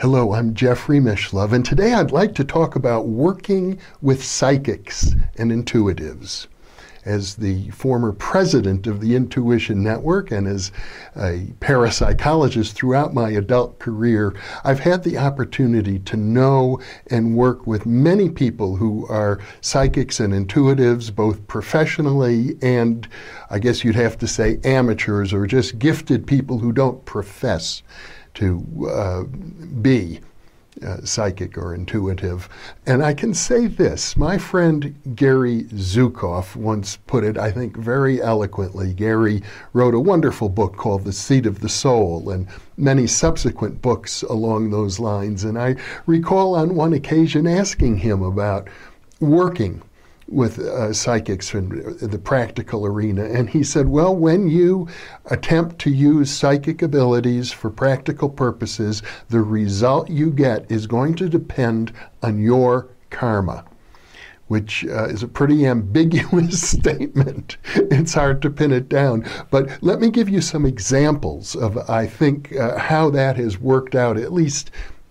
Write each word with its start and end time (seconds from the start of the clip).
Hello, 0.00 0.32
I'm 0.32 0.54
Jeffrey 0.54 1.00
Mishlove, 1.00 1.52
and 1.52 1.64
today 1.64 1.92
I'd 1.92 2.12
like 2.12 2.32
to 2.36 2.44
talk 2.44 2.76
about 2.76 3.08
working 3.08 3.80
with 4.00 4.22
psychics 4.22 5.12
and 5.36 5.50
intuitives. 5.50 6.46
As 7.04 7.34
the 7.34 7.68
former 7.70 8.12
president 8.12 8.86
of 8.86 9.00
the 9.00 9.16
Intuition 9.16 9.82
Network 9.82 10.30
and 10.30 10.46
as 10.46 10.70
a 11.16 11.52
parapsychologist 11.58 12.74
throughout 12.74 13.12
my 13.12 13.30
adult 13.30 13.80
career, 13.80 14.36
I've 14.62 14.78
had 14.78 15.02
the 15.02 15.18
opportunity 15.18 15.98
to 15.98 16.16
know 16.16 16.78
and 17.08 17.36
work 17.36 17.66
with 17.66 17.84
many 17.84 18.30
people 18.30 18.76
who 18.76 19.04
are 19.08 19.40
psychics 19.62 20.20
and 20.20 20.32
intuitives, 20.32 21.12
both 21.12 21.44
professionally 21.48 22.56
and 22.62 23.08
I 23.50 23.58
guess 23.58 23.82
you'd 23.82 23.96
have 23.96 24.16
to 24.18 24.28
say 24.28 24.60
amateurs 24.62 25.32
or 25.32 25.44
just 25.48 25.80
gifted 25.80 26.24
people 26.24 26.60
who 26.60 26.70
don't 26.70 27.04
profess 27.04 27.82
to 28.38 28.88
uh, 28.88 29.22
be 29.82 30.20
uh, 30.84 30.98
psychic 31.04 31.58
or 31.58 31.74
intuitive. 31.74 32.48
And 32.86 33.02
I 33.02 33.12
can 33.12 33.34
say 33.34 33.66
this 33.66 34.16
my 34.16 34.38
friend 34.38 34.94
Gary 35.16 35.64
Zukav 35.64 36.54
once 36.54 36.98
put 37.08 37.24
it, 37.24 37.36
I 37.36 37.50
think, 37.50 37.76
very 37.76 38.22
eloquently. 38.22 38.94
Gary 38.94 39.42
wrote 39.72 39.94
a 39.94 40.00
wonderful 40.00 40.48
book 40.48 40.76
called 40.76 41.04
The 41.04 41.12
Seat 41.12 41.46
of 41.46 41.60
the 41.60 41.68
Soul 41.68 42.30
and 42.30 42.46
many 42.76 43.08
subsequent 43.08 43.82
books 43.82 44.22
along 44.22 44.70
those 44.70 45.00
lines. 45.00 45.42
And 45.42 45.58
I 45.58 45.74
recall 46.06 46.54
on 46.54 46.76
one 46.76 46.92
occasion 46.92 47.48
asking 47.48 47.96
him 47.96 48.22
about 48.22 48.68
working 49.18 49.82
with 50.28 50.58
uh, 50.58 50.92
psychics 50.92 51.54
in 51.54 51.96
the 52.00 52.18
practical 52.18 52.84
arena. 52.84 53.24
And 53.24 53.48
he 53.48 53.62
said, 53.62 53.88
well, 53.88 54.14
when 54.14 54.48
you 54.48 54.88
attempt 55.26 55.78
to 55.80 55.90
use 55.90 56.30
psychic 56.30 56.82
abilities 56.82 57.50
for 57.50 57.70
practical 57.70 58.28
purposes, 58.28 59.02
the 59.30 59.40
result 59.40 60.10
you 60.10 60.30
get 60.30 60.70
is 60.70 60.86
going 60.86 61.14
to 61.14 61.28
depend 61.28 61.92
on 62.22 62.40
your 62.40 62.88
karma. 63.10 63.64
Which 64.48 64.86
uh, 64.86 65.08
is 65.08 65.22
a 65.22 65.28
pretty 65.28 65.66
ambiguous 65.66 66.62
statement. 66.70 67.58
It's 67.74 68.14
hard 68.14 68.40
to 68.42 68.50
pin 68.50 68.72
it 68.72 68.88
down. 68.88 69.26
But 69.50 69.82
let 69.82 70.00
me 70.00 70.10
give 70.10 70.28
you 70.30 70.40
some 70.40 70.64
examples 70.64 71.54
of, 71.54 71.76
I 71.90 72.06
think, 72.06 72.56
uh, 72.56 72.78
how 72.78 73.10
that 73.10 73.36
has 73.36 73.58
worked 73.58 73.94
out, 73.94 74.16
at 74.16 74.32
least 74.32 74.70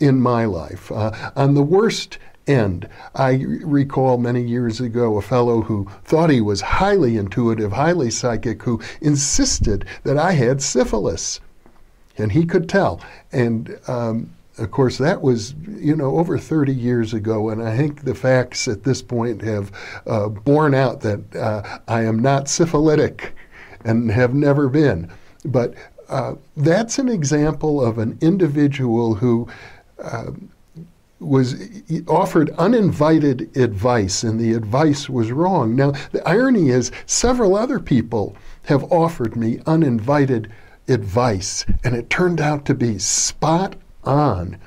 in 0.00 0.20
my 0.20 0.46
life. 0.46 0.90
Uh, 0.90 1.12
on 1.36 1.52
the 1.52 1.62
worst 1.62 2.18
end. 2.48 2.88
I 3.14 3.44
recall 3.64 4.18
many 4.18 4.42
years 4.42 4.80
ago 4.80 5.16
a 5.16 5.22
fellow 5.22 5.60
who 5.62 5.88
thought 6.04 6.30
he 6.30 6.40
was 6.40 6.60
highly 6.60 7.16
intuitive, 7.16 7.72
highly 7.72 8.10
psychic, 8.10 8.62
who 8.62 8.80
insisted 9.00 9.84
that 10.04 10.18
I 10.18 10.32
had 10.32 10.62
syphilis. 10.62 11.40
And 12.16 12.32
he 12.32 12.44
could 12.44 12.68
tell. 12.68 13.00
And 13.32 13.78
um, 13.86 14.30
of 14.58 14.70
course, 14.70 14.98
that 14.98 15.22
was, 15.22 15.54
you 15.68 15.94
know, 15.94 16.16
over 16.16 16.36
30 16.36 16.74
years 16.74 17.14
ago, 17.14 17.48
and 17.48 17.62
I 17.62 17.76
think 17.76 18.02
the 18.02 18.14
facts 18.14 18.66
at 18.66 18.82
this 18.82 19.02
point 19.02 19.42
have 19.42 19.70
uh, 20.06 20.28
borne 20.28 20.74
out 20.74 21.00
that 21.02 21.36
uh, 21.36 21.78
I 21.86 22.02
am 22.02 22.18
not 22.18 22.48
syphilitic 22.48 23.34
and 23.84 24.10
have 24.10 24.34
never 24.34 24.68
been. 24.68 25.10
But 25.44 25.74
uh, 26.08 26.34
that's 26.56 26.98
an 26.98 27.08
example 27.08 27.84
of 27.84 27.98
an 27.98 28.18
individual 28.20 29.14
who 29.14 29.46
uh, 30.02 30.32
was 31.20 31.56
offered 32.06 32.50
uninvited 32.58 33.56
advice, 33.56 34.22
and 34.22 34.38
the 34.38 34.52
advice 34.52 35.08
was 35.08 35.32
wrong. 35.32 35.74
Now, 35.74 35.92
the 36.12 36.26
irony 36.28 36.70
is, 36.70 36.92
several 37.06 37.56
other 37.56 37.80
people 37.80 38.36
have 38.64 38.84
offered 38.92 39.34
me 39.36 39.60
uninvited 39.66 40.52
advice, 40.86 41.66
and 41.84 41.94
it 41.94 42.08
turned 42.08 42.40
out 42.40 42.64
to 42.66 42.74
be 42.74 42.98
spot 42.98 43.76
on. 44.04 44.58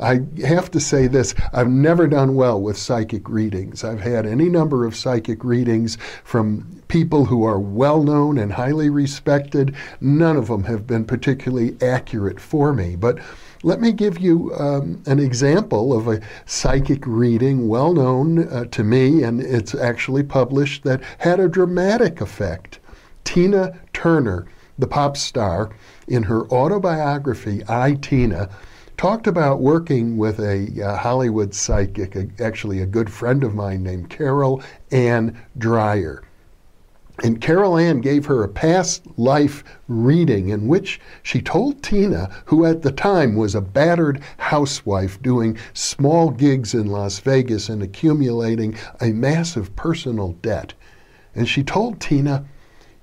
I 0.00 0.20
have 0.44 0.70
to 0.72 0.80
say 0.80 1.06
this 1.08 1.34
I've 1.52 1.68
never 1.68 2.06
done 2.06 2.34
well 2.34 2.60
with 2.60 2.76
psychic 2.76 3.28
readings. 3.28 3.82
I've 3.82 4.00
had 4.00 4.26
any 4.26 4.48
number 4.48 4.84
of 4.84 4.94
psychic 4.94 5.42
readings 5.42 5.98
from 6.24 6.82
people 6.88 7.24
who 7.26 7.44
are 7.44 7.58
well 7.58 8.02
known 8.02 8.38
and 8.38 8.52
highly 8.52 8.90
respected. 8.90 9.74
None 10.00 10.36
of 10.36 10.46
them 10.46 10.64
have 10.64 10.86
been 10.86 11.04
particularly 11.04 11.76
accurate 11.82 12.40
for 12.40 12.72
me. 12.72 12.96
But 12.96 13.18
let 13.64 13.80
me 13.80 13.90
give 13.90 14.18
you 14.18 14.54
um, 14.54 15.02
an 15.06 15.18
example 15.18 15.92
of 15.92 16.06
a 16.06 16.20
psychic 16.46 17.04
reading 17.04 17.66
well 17.66 17.92
known 17.92 18.48
uh, 18.48 18.66
to 18.66 18.84
me, 18.84 19.24
and 19.24 19.40
it's 19.40 19.74
actually 19.74 20.22
published, 20.22 20.84
that 20.84 21.02
had 21.18 21.40
a 21.40 21.48
dramatic 21.48 22.20
effect. 22.20 22.78
Tina 23.24 23.78
Turner, 23.92 24.46
the 24.78 24.86
pop 24.86 25.16
star, 25.16 25.70
in 26.06 26.22
her 26.22 26.46
autobiography, 26.52 27.62
I, 27.68 27.94
Tina, 27.94 28.48
talked 28.98 29.28
about 29.28 29.60
working 29.60 30.16
with 30.16 30.40
a 30.40 30.82
uh, 30.82 30.96
Hollywood 30.96 31.54
psychic, 31.54 32.16
a, 32.16 32.28
actually 32.42 32.80
a 32.80 32.86
good 32.86 33.10
friend 33.10 33.44
of 33.44 33.54
mine 33.54 33.84
named 33.84 34.10
Carol 34.10 34.60
Ann 34.90 35.40
Dryer. 35.56 36.24
And 37.22 37.40
Carol 37.40 37.78
Ann 37.78 38.00
gave 38.00 38.26
her 38.26 38.42
a 38.42 38.48
past 38.48 39.04
life 39.16 39.64
reading 39.86 40.50
in 40.50 40.66
which 40.68 41.00
she 41.22 41.40
told 41.40 41.82
Tina, 41.82 42.28
who 42.46 42.64
at 42.64 42.82
the 42.82 42.92
time 42.92 43.36
was 43.36 43.54
a 43.54 43.60
battered 43.60 44.20
housewife 44.36 45.20
doing 45.22 45.56
small 45.72 46.30
gigs 46.30 46.74
in 46.74 46.88
Las 46.88 47.20
Vegas 47.20 47.68
and 47.68 47.82
accumulating 47.82 48.76
a 49.00 49.12
massive 49.12 49.74
personal 49.74 50.32
debt. 50.42 50.74
And 51.34 51.48
she 51.48 51.62
told 51.62 52.00
Tina, 52.00 52.44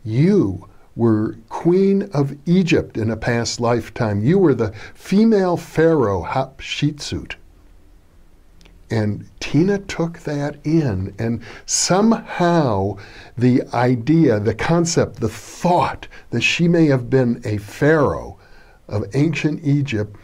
You 0.04 0.68
were 0.96 1.38
queen 1.50 2.04
of 2.14 2.36
Egypt 2.46 2.98
in 2.98 3.10
a 3.10 3.18
past 3.18 3.60
lifetime. 3.60 4.24
You 4.24 4.40
were 4.40 4.56
the 4.56 4.74
female 4.94 5.58
pharaoh 5.58 6.24
Hatshepsut. 6.24 7.36
And 8.90 9.28
Tina 9.40 9.80
took 9.80 10.20
that 10.20 10.58
in, 10.64 11.14
and 11.18 11.42
somehow 11.66 12.98
the 13.38 13.64
idea, 13.74 14.40
the 14.40 14.54
concept, 14.54 15.20
the 15.20 15.30
thought 15.30 16.08
that 16.30 16.42
she 16.42 16.68
may 16.68 16.86
have 16.86 17.10
been 17.10 17.42
a 17.44 17.58
pharaoh 17.58 18.38
of 18.88 19.04
ancient 19.16 19.62
Egypt 19.64 20.16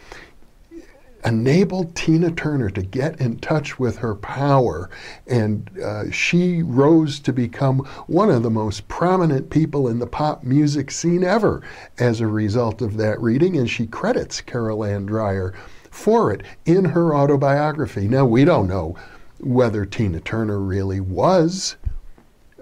enabled 1.23 1.95
Tina 1.95 2.31
Turner 2.31 2.69
to 2.69 2.81
get 2.81 3.19
in 3.19 3.39
touch 3.39 3.79
with 3.79 3.97
her 3.97 4.15
power, 4.15 4.89
and 5.27 5.69
uh, 5.83 6.09
she 6.11 6.63
rose 6.63 7.19
to 7.21 7.33
become 7.33 7.79
one 8.07 8.29
of 8.29 8.43
the 8.43 8.49
most 8.49 8.87
prominent 8.87 9.49
people 9.49 9.87
in 9.87 9.99
the 9.99 10.07
pop 10.07 10.43
music 10.43 10.91
scene 10.91 11.23
ever 11.23 11.61
as 11.99 12.21
a 12.21 12.27
result 12.27 12.81
of 12.81 12.97
that 12.97 13.19
reading. 13.21 13.57
And 13.57 13.69
she 13.69 13.87
credits 13.87 14.41
Carol 14.41 14.83
Ann 14.83 15.05
Dryer 15.05 15.53
for 15.89 16.31
it 16.31 16.41
in 16.65 16.85
her 16.85 17.15
autobiography. 17.15 18.07
Now, 18.07 18.25
we 18.25 18.45
don't 18.45 18.67
know 18.67 18.95
whether 19.39 19.85
Tina 19.85 20.19
Turner 20.19 20.59
really 20.59 20.99
was 20.99 21.75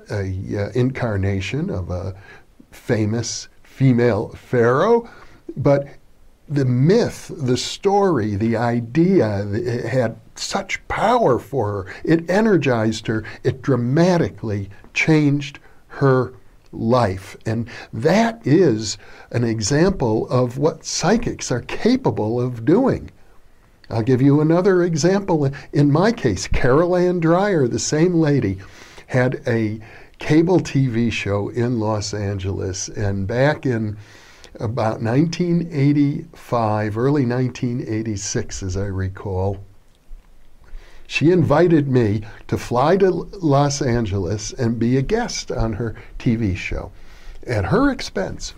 a 0.09 0.23
uh, 0.57 0.69
incarnation 0.71 1.69
of 1.69 1.91
a 1.91 2.15
famous 2.71 3.47
female 3.63 4.29
pharaoh, 4.29 5.09
but 5.55 5.87
the 6.49 6.65
myth, 6.65 7.31
the 7.35 7.57
story, 7.57 8.35
the 8.35 8.57
idea 8.57 9.45
had 9.87 10.19
such 10.35 10.85
power 10.87 11.37
for 11.37 11.71
her. 11.71 11.93
It 12.03 12.29
energized 12.29 13.05
her. 13.07 13.23
It 13.43 13.61
dramatically 13.61 14.69
changed 14.93 15.59
her 15.87 16.33
life. 16.71 17.37
And 17.45 17.69
that 17.93 18.45
is 18.45 18.97
an 19.31 19.43
example 19.43 20.27
of 20.29 20.57
what 20.57 20.85
psychics 20.85 21.51
are 21.51 21.61
capable 21.61 22.41
of 22.41 22.65
doing. 22.65 23.11
I'll 23.91 24.01
give 24.01 24.21
you 24.21 24.41
another 24.41 24.83
example. 24.83 25.51
In 25.73 25.91
my 25.91 26.11
case, 26.11 26.47
Carol 26.47 26.95
Ann 26.95 27.19
Dryer, 27.19 27.67
the 27.67 27.79
same 27.79 28.15
lady, 28.15 28.59
had 29.07 29.41
a 29.47 29.79
cable 30.19 30.59
TV 30.59 31.11
show 31.11 31.49
in 31.49 31.79
Los 31.79 32.13
Angeles, 32.13 32.89
and 32.89 33.25
back 33.25 33.65
in 33.65 33.97
about 34.59 35.01
1985, 35.01 36.97
early 36.97 37.25
1986, 37.25 38.63
as 38.63 38.75
I 38.75 38.85
recall, 38.85 39.59
she 41.07 41.31
invited 41.31 41.87
me 41.87 42.21
to 42.47 42.57
fly 42.57 42.97
to 42.97 43.09
Los 43.09 43.81
Angeles 43.81 44.53
and 44.53 44.77
be 44.77 44.95
a 44.97 45.01
guest 45.01 45.51
on 45.51 45.73
her 45.73 45.95
TV 46.19 46.55
show 46.55 46.91
at 47.47 47.65
her 47.65 47.89
expense. 47.89 48.53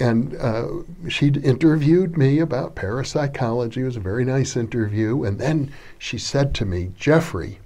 And 0.00 0.34
uh, 0.36 0.68
she 1.08 1.28
interviewed 1.28 2.16
me 2.16 2.38
about 2.38 2.74
parapsychology. 2.74 3.82
It 3.82 3.84
was 3.84 3.96
a 3.96 4.00
very 4.00 4.24
nice 4.24 4.56
interview. 4.56 5.24
And 5.24 5.38
then 5.38 5.72
she 5.98 6.16
said 6.16 6.54
to 6.54 6.64
me, 6.64 6.92
Jeffrey, 6.96 7.58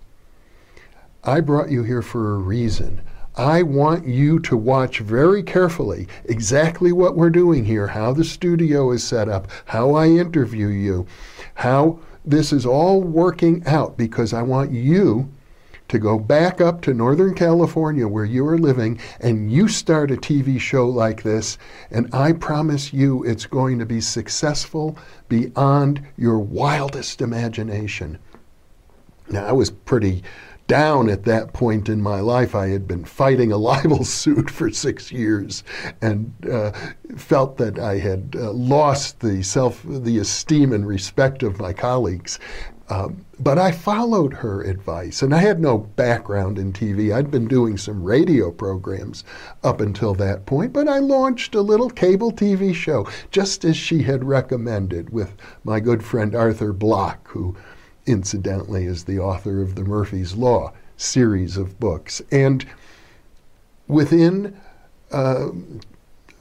I 1.22 1.40
brought 1.40 1.70
you 1.70 1.84
here 1.84 2.02
for 2.02 2.34
a 2.34 2.38
reason. 2.38 3.02
I 3.38 3.62
want 3.62 4.04
you 4.04 4.40
to 4.40 4.56
watch 4.56 4.98
very 4.98 5.44
carefully 5.44 6.08
exactly 6.24 6.90
what 6.90 7.16
we're 7.16 7.30
doing 7.30 7.64
here, 7.64 7.86
how 7.86 8.12
the 8.12 8.24
studio 8.24 8.90
is 8.90 9.04
set 9.04 9.28
up, 9.28 9.46
how 9.66 9.94
I 9.94 10.08
interview 10.08 10.66
you, 10.66 11.06
how 11.54 12.00
this 12.24 12.52
is 12.52 12.66
all 12.66 13.00
working 13.00 13.62
out, 13.64 13.96
because 13.96 14.32
I 14.32 14.42
want 14.42 14.72
you 14.72 15.30
to 15.86 15.98
go 16.00 16.18
back 16.18 16.60
up 16.60 16.82
to 16.82 16.92
Northern 16.92 17.32
California 17.32 18.06
where 18.06 18.24
you 18.24 18.46
are 18.46 18.58
living 18.58 19.00
and 19.20 19.50
you 19.50 19.68
start 19.68 20.10
a 20.10 20.16
TV 20.16 20.60
show 20.60 20.88
like 20.88 21.22
this, 21.22 21.58
and 21.92 22.12
I 22.12 22.32
promise 22.32 22.92
you 22.92 23.22
it's 23.22 23.46
going 23.46 23.78
to 23.78 23.86
be 23.86 24.00
successful 24.00 24.98
beyond 25.28 26.04
your 26.16 26.40
wildest 26.40 27.22
imagination. 27.22 28.18
Now, 29.30 29.46
I 29.46 29.52
was 29.52 29.70
pretty 29.70 30.24
down 30.68 31.08
at 31.08 31.24
that 31.24 31.52
point 31.52 31.88
in 31.88 32.00
my 32.00 32.20
life. 32.20 32.54
I 32.54 32.68
had 32.68 32.86
been 32.86 33.04
fighting 33.04 33.50
a 33.50 33.56
libel 33.56 34.04
suit 34.22 34.48
for 34.48 34.70
six 34.70 35.10
years 35.10 35.64
and 36.00 36.32
uh, 36.48 36.70
felt 37.16 37.56
that 37.56 37.78
I 37.78 37.98
had 37.98 38.36
uh, 38.38 38.52
lost 38.52 39.18
the 39.18 39.42
self, 39.42 39.82
the 39.84 40.18
esteem 40.18 40.72
and 40.72 40.86
respect 40.86 41.42
of 41.42 41.58
my 41.58 41.72
colleagues. 41.72 42.38
Um, 42.90 43.26
but 43.38 43.58
I 43.58 43.70
followed 43.70 44.32
her 44.32 44.62
advice, 44.62 45.20
and 45.20 45.34
I 45.34 45.38
had 45.38 45.60
no 45.60 45.76
background 45.78 46.58
in 46.58 46.72
TV. 46.72 47.14
I'd 47.14 47.30
been 47.30 47.46
doing 47.46 47.76
some 47.76 48.02
radio 48.02 48.50
programs 48.50 49.24
up 49.62 49.82
until 49.82 50.14
that 50.14 50.46
point, 50.46 50.72
but 50.72 50.88
I 50.88 50.98
launched 50.98 51.54
a 51.54 51.60
little 51.60 51.90
cable 51.90 52.32
TV 52.32 52.74
show, 52.74 53.06
just 53.30 53.64
as 53.64 53.76
she 53.76 54.02
had 54.02 54.24
recommended, 54.24 55.10
with 55.10 55.34
my 55.64 55.80
good 55.80 56.02
friend 56.02 56.34
Arthur 56.34 56.72
Bloch, 56.72 57.28
who 57.28 57.54
incidentally 58.08 58.86
is 58.86 59.04
the 59.04 59.18
author 59.18 59.60
of 59.60 59.74
the 59.74 59.84
Murphy's 59.84 60.34
Law 60.34 60.72
series 60.96 61.56
of 61.56 61.78
books. 61.78 62.20
And 62.30 62.66
within 63.86 64.58
uh, 65.12 65.48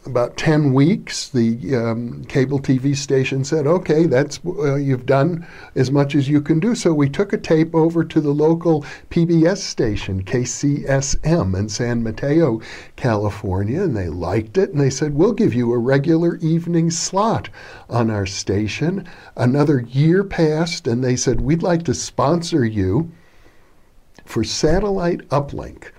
about 0.07 0.37
10 0.37 0.73
weeks, 0.73 1.29
the 1.29 1.75
um, 1.75 2.23
cable 2.25 2.59
TV 2.59 2.95
station 2.95 3.43
said, 3.43 3.67
okay, 3.67 4.05
that's 4.05 4.39
uh, 4.45 4.75
you've 4.75 5.05
done 5.05 5.45
as 5.75 5.91
much 5.91 6.15
as 6.15 6.29
you 6.29 6.41
can 6.41 6.59
do. 6.59 6.73
So 6.73 6.93
we 6.93 7.09
took 7.09 7.33
a 7.33 7.37
tape 7.37 7.75
over 7.75 8.03
to 8.05 8.21
the 8.21 8.33
local 8.33 8.83
PBS 9.09 9.57
station, 9.57 10.23
KCSM 10.23 11.59
in 11.59 11.69
San 11.69 12.01
Mateo, 12.01 12.61
California, 12.95 13.83
and 13.83 13.95
they 13.95 14.07
liked 14.07 14.57
it. 14.57 14.71
And 14.71 14.79
they 14.79 14.89
said, 14.89 15.13
we'll 15.13 15.33
give 15.33 15.53
you 15.53 15.73
a 15.73 15.77
regular 15.77 16.37
evening 16.37 16.89
slot 16.89 17.49
on 17.89 18.09
our 18.09 18.25
station. 18.25 19.07
Another 19.35 19.81
year 19.81 20.23
passed, 20.23 20.87
and 20.87 21.03
they 21.03 21.17
said, 21.17 21.41
we'd 21.41 21.63
like 21.63 21.83
to 21.83 21.93
sponsor 21.93 22.65
you 22.65 23.11
for 24.25 24.43
satellite 24.43 25.27
uplink 25.29 25.91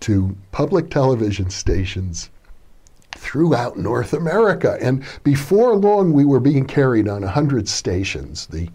to 0.00 0.36
public 0.52 0.90
television 0.90 1.48
stations 1.50 2.30
throughout 3.18 3.76
North 3.76 4.12
America. 4.12 4.78
And 4.80 5.04
before 5.24 5.74
long, 5.74 6.12
we 6.12 6.24
were 6.24 6.40
being 6.40 6.64
carried 6.64 7.08
on 7.08 7.22
100 7.22 7.68
stations. 7.68 8.46
The 8.46 8.68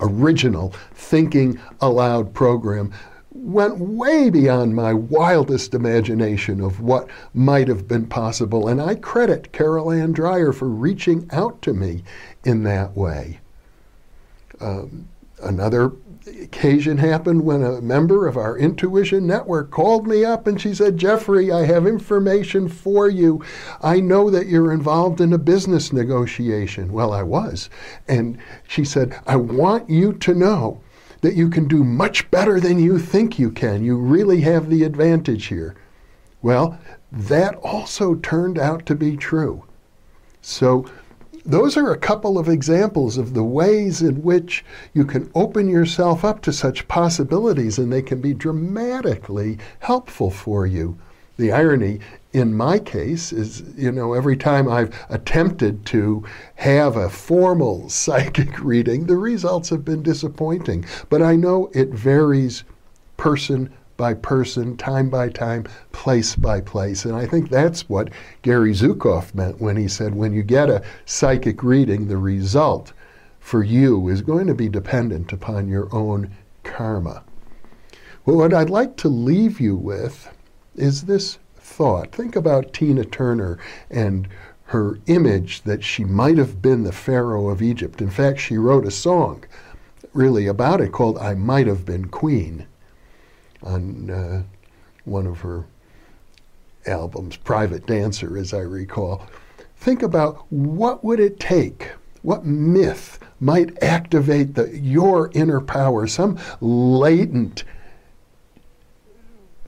original 0.00 0.74
Thinking 0.94 1.60
Allowed 1.80 2.32
program 2.32 2.92
went 3.30 3.78
way 3.78 4.30
beyond 4.30 4.76
my 4.76 4.92
wildest 4.94 5.74
imagination 5.74 6.60
of 6.60 6.80
what 6.80 7.08
might 7.34 7.66
have 7.66 7.88
been 7.88 8.06
possible. 8.06 8.68
And 8.68 8.80
I 8.80 8.94
credit 8.94 9.52
Carol 9.52 9.90
Ann 9.90 10.12
Dryer 10.12 10.52
for 10.52 10.68
reaching 10.68 11.28
out 11.32 11.60
to 11.62 11.72
me 11.72 12.04
in 12.44 12.62
that 12.64 12.96
way. 12.96 13.40
Um, 14.60 15.08
another 15.42 15.92
occasion 16.40 16.98
happened 16.98 17.44
when 17.44 17.62
a 17.62 17.80
member 17.80 18.26
of 18.26 18.36
our 18.36 18.56
intuition 18.56 19.26
network 19.26 19.70
called 19.70 20.06
me 20.06 20.24
up 20.24 20.46
and 20.46 20.60
she 20.60 20.74
said, 20.74 20.96
Jeffrey, 20.96 21.50
I 21.50 21.64
have 21.64 21.86
information 21.86 22.68
for 22.68 23.08
you. 23.08 23.44
I 23.82 24.00
know 24.00 24.30
that 24.30 24.46
you're 24.46 24.72
involved 24.72 25.20
in 25.20 25.32
a 25.32 25.38
business 25.38 25.92
negotiation. 25.92 26.92
Well, 26.92 27.12
I 27.12 27.22
was. 27.22 27.70
And 28.06 28.38
she 28.68 28.84
said, 28.84 29.18
I 29.26 29.36
want 29.36 29.90
you 29.90 30.12
to 30.14 30.34
know 30.34 30.80
that 31.22 31.34
you 31.34 31.48
can 31.48 31.68
do 31.68 31.84
much 31.84 32.30
better 32.30 32.60
than 32.60 32.78
you 32.78 32.98
think 32.98 33.38
you 33.38 33.50
can. 33.50 33.84
You 33.84 33.96
really 33.96 34.40
have 34.42 34.68
the 34.68 34.84
advantage 34.84 35.46
here. 35.46 35.76
Well, 36.40 36.78
that 37.10 37.54
also 37.56 38.16
turned 38.16 38.58
out 38.58 38.86
to 38.86 38.94
be 38.94 39.16
true. 39.16 39.64
So 40.40 40.84
those 41.44 41.76
are 41.76 41.90
a 41.90 41.98
couple 41.98 42.38
of 42.38 42.48
examples 42.48 43.18
of 43.18 43.34
the 43.34 43.44
ways 43.44 44.00
in 44.00 44.22
which 44.22 44.64
you 44.94 45.04
can 45.04 45.30
open 45.34 45.68
yourself 45.68 46.24
up 46.24 46.40
to 46.42 46.52
such 46.52 46.88
possibilities 46.88 47.78
and 47.78 47.92
they 47.92 48.02
can 48.02 48.20
be 48.20 48.34
dramatically 48.34 49.58
helpful 49.80 50.30
for 50.30 50.66
you. 50.66 50.96
The 51.38 51.50
irony 51.50 52.00
in 52.32 52.54
my 52.54 52.78
case 52.78 53.32
is, 53.32 53.62
you 53.76 53.90
know, 53.90 54.12
every 54.12 54.36
time 54.36 54.68
I've 54.68 54.94
attempted 55.08 55.84
to 55.86 56.24
have 56.56 56.96
a 56.96 57.10
formal 57.10 57.88
psychic 57.90 58.60
reading, 58.60 59.06
the 59.06 59.16
results 59.16 59.70
have 59.70 59.84
been 59.84 60.02
disappointing. 60.02 60.84
But 61.08 61.22
I 61.22 61.36
know 61.36 61.70
it 61.74 61.88
varies 61.88 62.64
person 63.16 63.72
by 63.96 64.14
person, 64.14 64.76
time 64.76 65.10
by 65.10 65.28
time, 65.28 65.64
place 65.92 66.34
by 66.34 66.60
place. 66.60 67.04
And 67.04 67.14
I 67.14 67.26
think 67.26 67.50
that's 67.50 67.88
what 67.88 68.10
Gary 68.42 68.72
Zukav 68.72 69.34
meant 69.34 69.60
when 69.60 69.76
he 69.76 69.88
said, 69.88 70.14
when 70.14 70.32
you 70.32 70.42
get 70.42 70.70
a 70.70 70.82
psychic 71.04 71.62
reading, 71.62 72.08
the 72.08 72.16
result 72.16 72.92
for 73.40 73.62
you 73.62 74.08
is 74.08 74.22
going 74.22 74.46
to 74.46 74.54
be 74.54 74.68
dependent 74.68 75.32
upon 75.32 75.68
your 75.68 75.88
own 75.94 76.34
karma. 76.62 77.24
Well, 78.24 78.36
what 78.36 78.54
I'd 78.54 78.70
like 78.70 78.96
to 78.98 79.08
leave 79.08 79.60
you 79.60 79.74
with 79.74 80.32
is 80.76 81.02
this 81.02 81.38
thought. 81.56 82.12
Think 82.12 82.36
about 82.36 82.72
Tina 82.72 83.04
Turner 83.04 83.58
and 83.90 84.28
her 84.66 84.98
image 85.06 85.62
that 85.62 85.84
she 85.84 86.04
might 86.04 86.38
have 86.38 86.62
been 86.62 86.84
the 86.84 86.92
Pharaoh 86.92 87.48
of 87.48 87.60
Egypt. 87.60 88.00
In 88.00 88.10
fact, 88.10 88.40
she 88.40 88.56
wrote 88.56 88.86
a 88.86 88.90
song 88.90 89.44
really 90.14 90.46
about 90.46 90.80
it 90.80 90.92
called 90.92 91.18
I 91.18 91.34
Might 91.34 91.66
Have 91.66 91.84
Been 91.84 92.06
Queen 92.06 92.66
on 93.62 94.10
uh, 94.10 94.42
one 95.04 95.26
of 95.26 95.40
her 95.40 95.64
albums, 96.86 97.36
Private 97.36 97.86
Dancer, 97.86 98.36
as 98.36 98.52
I 98.52 98.60
recall. 98.60 99.26
Think 99.76 100.02
about 100.02 100.44
what 100.50 101.04
would 101.04 101.20
it 101.20 101.40
take, 101.40 101.90
what 102.22 102.44
myth 102.44 103.18
might 103.40 103.82
activate 103.82 104.54
the, 104.54 104.78
your 104.78 105.30
inner 105.34 105.60
power, 105.60 106.06
some 106.06 106.38
latent 106.60 107.64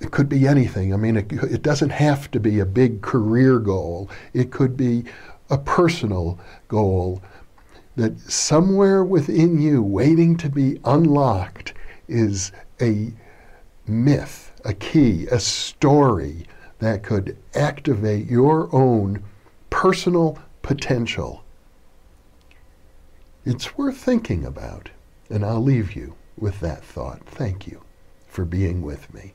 it 0.00 0.11
could 0.11 0.29
be 0.29 0.46
anything. 0.46 0.93
I 0.93 0.96
mean, 0.96 1.17
it, 1.17 1.32
it, 1.32 1.62
doesn't 1.62 1.91
have 1.91 2.31
to 2.32 2.41
be 2.41 2.58
a 2.58 2.67
big 2.67 3.00
career 3.00 3.58
goal. 3.58 4.11
It 4.35 4.50
could 4.50 4.76
be 4.76 5.05
a 5.49 5.56
personal 5.56 6.38
goal 6.69 7.23
that 7.96 8.19
somewhere 8.20 9.02
within 9.02 9.61
you, 9.61 9.82
waiting 9.82 10.37
to 10.38 10.50
be 10.50 10.79
unlocked, 10.85 11.75
is 12.08 12.52
a 12.82 13.12
myth, 13.87 14.53
a 14.65 14.75
key, 14.75 15.27
a 15.27 15.39
story 15.39 16.47
that 16.79 17.03
could 17.03 17.37
activate 17.55 18.27
your 18.27 18.69
own 18.75 19.23
personal 19.71 20.39
potential. 20.63 21.45
It's 23.45 23.77
worth 23.77 23.99
thinking 23.99 24.45
about, 24.45 24.91
and 25.29 25.45
I'll 25.45 25.63
leave 25.63 25.94
you 25.94 26.15
with 26.39 26.61
that 26.61 26.82
thought. 26.82 27.20
Thank 27.27 27.67
you 27.67 27.82
for 28.27 28.44
being 28.44 28.82
with 28.82 29.13
me. 29.13 29.35